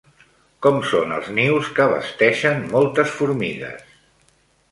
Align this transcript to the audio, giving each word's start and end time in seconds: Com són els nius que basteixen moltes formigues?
Com 0.65 0.77
són 0.91 1.11
els 1.17 1.27
nius 1.39 1.67
que 1.79 1.85
basteixen 1.91 2.65
moltes 2.73 3.13
formigues? 3.19 3.95